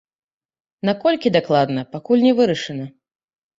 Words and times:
Наколькі 0.89 1.33
дакладна, 1.37 1.81
пакуль 1.93 2.25
не 2.27 2.35
вырашана. 2.43 2.91